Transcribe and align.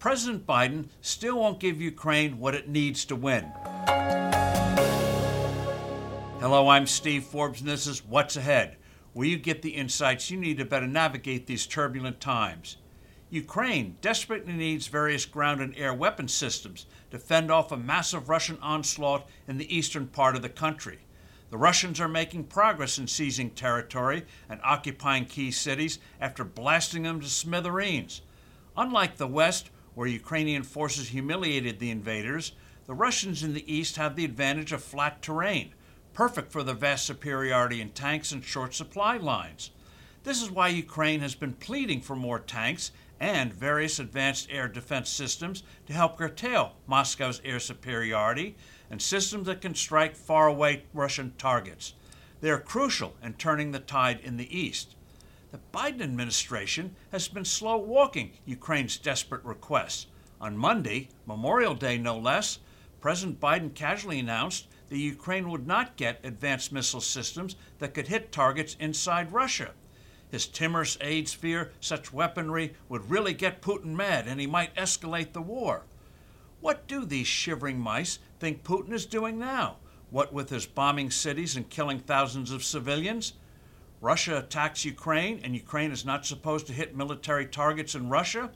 President 0.00 0.46
Biden 0.46 0.86
still 1.02 1.38
won't 1.40 1.60
give 1.60 1.78
Ukraine 1.78 2.38
what 2.38 2.54
it 2.54 2.70
needs 2.70 3.04
to 3.04 3.14
win. 3.14 3.52
Hello, 6.40 6.68
I'm 6.68 6.86
Steve 6.86 7.24
Forbes, 7.24 7.60
and 7.60 7.68
this 7.68 7.86
is 7.86 8.02
What's 8.02 8.34
Ahead, 8.34 8.78
where 9.12 9.26
you 9.26 9.36
get 9.36 9.60
the 9.60 9.74
insights 9.76 10.30
you 10.30 10.38
need 10.38 10.56
to 10.56 10.64
better 10.64 10.86
navigate 10.86 11.46
these 11.46 11.66
turbulent 11.66 12.18
times. 12.18 12.78
Ukraine 13.28 13.98
desperately 14.00 14.54
needs 14.54 14.86
various 14.86 15.26
ground 15.26 15.60
and 15.60 15.76
air 15.76 15.92
weapon 15.92 16.28
systems 16.28 16.86
to 17.10 17.18
fend 17.18 17.50
off 17.50 17.70
a 17.70 17.76
massive 17.76 18.30
Russian 18.30 18.56
onslaught 18.62 19.28
in 19.46 19.58
the 19.58 19.76
eastern 19.76 20.06
part 20.06 20.34
of 20.34 20.40
the 20.40 20.48
country. 20.48 21.00
The 21.50 21.58
Russians 21.58 22.00
are 22.00 22.08
making 22.08 22.44
progress 22.44 22.96
in 22.96 23.06
seizing 23.06 23.50
territory 23.50 24.24
and 24.48 24.60
occupying 24.64 25.26
key 25.26 25.50
cities 25.50 25.98
after 26.22 26.42
blasting 26.42 27.02
them 27.02 27.20
to 27.20 27.28
smithereens. 27.28 28.22
Unlike 28.78 29.18
the 29.18 29.26
West, 29.26 29.68
where 30.00 30.08
Ukrainian 30.08 30.62
forces 30.62 31.08
humiliated 31.08 31.78
the 31.78 31.90
invaders, 31.90 32.52
the 32.86 32.94
Russians 32.94 33.42
in 33.42 33.52
the 33.52 33.70
east 33.70 33.96
have 33.96 34.16
the 34.16 34.24
advantage 34.24 34.72
of 34.72 34.82
flat 34.82 35.20
terrain, 35.20 35.74
perfect 36.14 36.50
for 36.50 36.62
their 36.62 36.74
vast 36.74 37.04
superiority 37.04 37.82
in 37.82 37.90
tanks 37.90 38.32
and 38.32 38.42
short 38.42 38.74
supply 38.74 39.18
lines. 39.18 39.72
This 40.24 40.40
is 40.40 40.50
why 40.50 40.68
Ukraine 40.68 41.20
has 41.20 41.34
been 41.34 41.52
pleading 41.52 42.00
for 42.00 42.16
more 42.16 42.38
tanks 42.38 42.92
and 43.20 43.52
various 43.52 43.98
advanced 43.98 44.48
air 44.50 44.68
defense 44.68 45.10
systems 45.10 45.64
to 45.86 45.92
help 45.92 46.16
curtail 46.16 46.76
Moscow's 46.86 47.42
air 47.44 47.60
superiority 47.60 48.56
and 48.90 49.02
systems 49.02 49.44
that 49.48 49.60
can 49.60 49.74
strike 49.74 50.16
faraway 50.16 50.82
Russian 50.94 51.34
targets. 51.36 51.92
They 52.40 52.48
are 52.48 52.58
crucial 52.58 53.16
in 53.22 53.34
turning 53.34 53.72
the 53.72 53.80
tide 53.80 54.20
in 54.20 54.38
the 54.38 54.58
east. 54.58 54.96
The 55.52 55.58
Biden 55.74 56.00
administration 56.00 56.94
has 57.10 57.26
been 57.26 57.44
slow 57.44 57.76
walking 57.76 58.34
Ukraine's 58.46 58.96
desperate 58.96 59.44
requests. 59.44 60.06
On 60.40 60.56
Monday, 60.56 61.08
Memorial 61.26 61.74
Day 61.74 61.98
no 61.98 62.16
less, 62.16 62.60
President 63.00 63.40
Biden 63.40 63.74
casually 63.74 64.20
announced 64.20 64.68
that 64.88 64.98
Ukraine 64.98 65.50
would 65.50 65.66
not 65.66 65.96
get 65.96 66.24
advanced 66.24 66.70
missile 66.70 67.00
systems 67.00 67.56
that 67.80 67.94
could 67.94 68.06
hit 68.06 68.30
targets 68.30 68.76
inside 68.78 69.32
Russia. 69.32 69.72
His 70.30 70.46
timorous 70.46 70.96
aides 71.00 71.32
fear 71.32 71.72
such 71.80 72.12
weaponry 72.12 72.74
would 72.88 73.10
really 73.10 73.34
get 73.34 73.60
Putin 73.60 73.96
mad 73.96 74.28
and 74.28 74.40
he 74.40 74.46
might 74.46 74.72
escalate 74.76 75.32
the 75.32 75.42
war. 75.42 75.84
What 76.60 76.86
do 76.86 77.04
these 77.04 77.26
shivering 77.26 77.80
mice 77.80 78.20
think 78.38 78.62
Putin 78.62 78.92
is 78.92 79.04
doing 79.04 79.36
now? 79.36 79.78
What 80.10 80.32
with 80.32 80.50
his 80.50 80.66
bombing 80.66 81.10
cities 81.10 81.56
and 81.56 81.68
killing 81.68 81.98
thousands 81.98 82.52
of 82.52 82.62
civilians? 82.62 83.32
Russia 84.02 84.38
attacks 84.38 84.86
Ukraine, 84.86 85.40
and 85.44 85.54
Ukraine 85.54 85.92
is 85.92 86.06
not 86.06 86.24
supposed 86.24 86.66
to 86.66 86.72
hit 86.72 86.96
military 86.96 87.44
targets 87.44 87.94
in 87.94 88.08
Russia? 88.08 88.50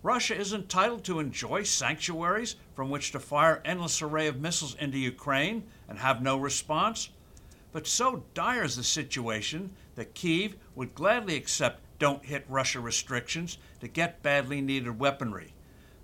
Russia 0.00 0.36
is 0.36 0.52
entitled 0.52 1.02
to 1.04 1.18
enjoy 1.18 1.64
sanctuaries 1.64 2.54
from 2.76 2.88
which 2.88 3.10
to 3.10 3.18
fire 3.18 3.60
endless 3.64 4.00
array 4.00 4.28
of 4.28 4.40
missiles 4.40 4.76
into 4.76 4.96
Ukraine 4.96 5.64
and 5.88 5.98
have 5.98 6.22
no 6.22 6.38
response? 6.38 7.08
But 7.72 7.88
so 7.88 8.22
dire 8.32 8.62
is 8.62 8.76
the 8.76 8.84
situation 8.84 9.74
that 9.96 10.14
Kiev 10.14 10.56
would 10.76 10.94
gladly 10.94 11.34
accept 11.34 11.82
don't 11.98 12.24
hit 12.24 12.44
Russia 12.48 12.78
restrictions 12.78 13.58
to 13.80 13.88
get 13.88 14.22
badly 14.22 14.60
needed 14.60 15.00
weaponry. 15.00 15.52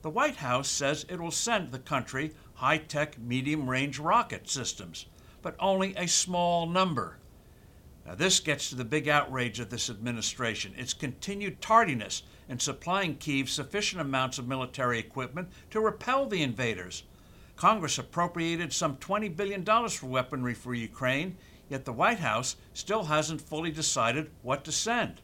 The 0.02 0.10
White 0.10 0.36
House 0.36 0.68
says 0.68 1.06
it 1.08 1.20
will 1.20 1.30
send 1.30 1.70
the 1.70 1.78
country 1.78 2.34
high 2.54 2.78
tech 2.78 3.16
medium 3.16 3.70
range 3.70 4.00
rocket 4.00 4.48
systems, 4.48 5.06
but 5.40 5.54
only 5.60 5.94
a 5.94 6.08
small 6.08 6.66
number. 6.66 7.18
Now, 8.06 8.14
this 8.14 8.38
gets 8.38 8.68
to 8.68 8.76
the 8.76 8.84
big 8.84 9.08
outrage 9.08 9.58
of 9.58 9.68
this 9.68 9.90
administration 9.90 10.74
its 10.76 10.92
continued 10.92 11.60
tardiness 11.60 12.22
in 12.48 12.60
supplying 12.60 13.16
Kiev 13.16 13.50
sufficient 13.50 14.00
amounts 14.00 14.38
of 14.38 14.46
military 14.46 15.00
equipment 15.00 15.48
to 15.70 15.80
repel 15.80 16.26
the 16.26 16.42
invaders. 16.42 17.02
Congress 17.56 17.98
appropriated 17.98 18.72
some 18.72 18.96
$20 18.98 19.34
billion 19.34 19.64
for 19.64 20.06
weaponry 20.06 20.54
for 20.54 20.72
Ukraine, 20.72 21.36
yet 21.68 21.84
the 21.84 21.92
White 21.92 22.20
House 22.20 22.54
still 22.74 23.04
hasn't 23.04 23.40
fully 23.40 23.72
decided 23.72 24.30
what 24.42 24.62
to 24.64 24.72
send. 24.72 25.20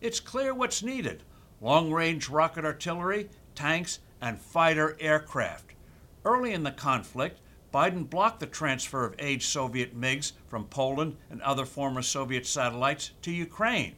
It's 0.00 0.20
clear 0.20 0.54
what's 0.54 0.84
needed 0.84 1.24
long 1.60 1.92
range 1.92 2.28
rocket 2.28 2.64
artillery, 2.64 3.28
tanks, 3.54 3.98
and 4.20 4.38
fighter 4.38 4.96
aircraft. 5.00 5.72
Early 6.24 6.52
in 6.52 6.62
the 6.62 6.70
conflict, 6.70 7.40
Biden 7.72 8.10
blocked 8.10 8.40
the 8.40 8.46
transfer 8.46 9.04
of 9.04 9.14
aged 9.20 9.44
Soviet 9.44 9.96
MiGs 9.96 10.32
from 10.48 10.64
Poland 10.64 11.16
and 11.30 11.40
other 11.42 11.64
former 11.64 12.02
Soviet 12.02 12.44
satellites 12.44 13.12
to 13.22 13.30
Ukraine. 13.30 13.94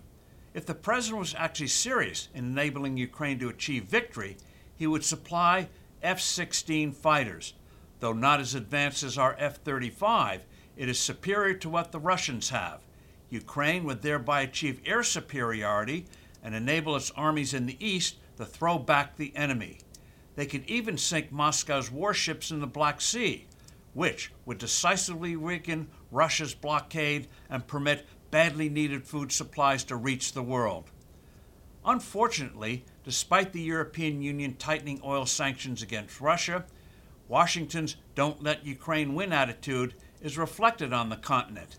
If 0.53 0.66
the 0.66 0.75
president 0.75 1.21
was 1.21 1.34
actually 1.34 1.69
serious 1.69 2.28
in 2.34 2.44
enabling 2.44 2.99
Ukraine 2.99 3.38
to 3.38 3.49
achieve 3.49 3.84
victory, 3.84 4.37
he 4.77 4.87
would 4.87 5.05
supply 5.05 5.69
F 6.03 6.21
16 6.21 6.93
fighters. 6.93 7.55
Though 8.00 8.12
not 8.12 8.41
as 8.41 8.55
advanced 8.55 9.03
as 9.03 9.16
our 9.16 9.37
F 9.38 9.62
35, 9.62 10.44
it 10.77 10.88
is 10.91 10.99
superior 10.99 11.55
to 11.55 11.71
what 11.71 11.93
the 11.93 11.99
Russians 12.00 12.50
have. 12.50 12.82
Ukraine 13.31 13.84
would 13.84 14.03
thereby 14.03 14.43
achieve 14.43 14.82
air 14.84 15.03
superiority 15.03 16.05
and 16.43 16.55
enable 16.55 16.94
its 16.94 17.11
armies 17.12 17.55
in 17.55 17.65
the 17.65 17.78
east 17.81 18.16
to 18.37 18.44
throw 18.44 18.78
back 18.78 19.16
the 19.16 19.34
enemy. 19.34 19.78
They 20.34 20.44
could 20.44 20.69
even 20.69 20.99
sink 20.99 21.32
Moscow's 21.32 21.91
warships 21.91 22.50
in 22.50 22.61
the 22.61 22.66
Black 22.66 23.00
Sea, 23.00 23.47
which 23.94 24.32
would 24.47 24.58
decisively 24.58 25.36
weaken 25.36 25.88
Russia's 26.10 26.54
blockade 26.54 27.28
and 27.50 27.66
permit 27.66 28.06
badly 28.30 28.69
needed 28.69 29.06
food 29.06 29.30
supplies 29.30 29.84
to 29.84 29.97
reach 29.97 30.32
the 30.32 30.42
world. 30.42 30.91
Unfortunately, 31.84 32.84
despite 33.04 33.52
the 33.52 33.60
European 33.60 34.22
Union 34.22 34.54
tightening 34.54 35.00
oil 35.04 35.26
sanctions 35.26 35.82
against 35.82 36.20
Russia, 36.20 36.64
Washington's 37.28 37.97
don't 38.14 38.42
let 38.42 38.64
Ukraine 38.64 39.14
win 39.14 39.32
attitude 39.32 39.94
is 40.20 40.38
reflected 40.38 40.92
on 40.92 41.08
the 41.08 41.16
continent. 41.16 41.76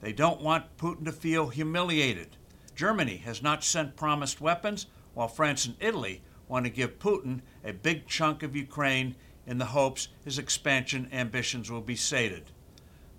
They 0.00 0.12
don't 0.12 0.40
want 0.40 0.76
Putin 0.78 1.04
to 1.04 1.12
feel 1.12 1.48
humiliated. 1.48 2.36
Germany 2.74 3.16
has 3.18 3.42
not 3.42 3.64
sent 3.64 3.96
promised 3.96 4.40
weapons, 4.40 4.86
while 5.14 5.28
France 5.28 5.66
and 5.66 5.76
Italy 5.80 6.22
want 6.48 6.64
to 6.64 6.70
give 6.70 6.98
Putin 6.98 7.40
a 7.64 7.72
big 7.72 8.06
chunk 8.06 8.42
of 8.42 8.56
Ukraine 8.56 9.16
in 9.50 9.58
the 9.58 9.66
hopes 9.66 10.08
his 10.24 10.38
expansion 10.38 11.08
ambitions 11.12 11.68
will 11.70 11.80
be 11.80 11.96
sated. 11.96 12.44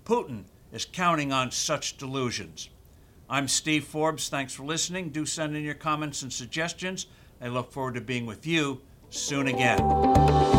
Putin 0.06 0.44
is 0.72 0.86
counting 0.86 1.30
on 1.30 1.50
such 1.50 1.98
delusions. 1.98 2.70
I'm 3.28 3.46
Steve 3.46 3.84
Forbes. 3.84 4.30
Thanks 4.30 4.54
for 4.54 4.64
listening. 4.64 5.10
Do 5.10 5.26
send 5.26 5.54
in 5.54 5.62
your 5.62 5.74
comments 5.74 6.22
and 6.22 6.32
suggestions. 6.32 7.06
I 7.40 7.48
look 7.48 7.70
forward 7.70 7.94
to 7.94 8.00
being 8.00 8.24
with 8.24 8.46
you 8.46 8.80
soon 9.10 9.46
again. 9.46 10.51